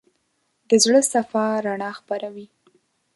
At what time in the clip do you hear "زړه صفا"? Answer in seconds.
0.83-1.45